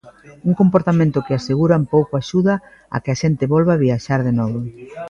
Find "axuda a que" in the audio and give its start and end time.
2.15-3.11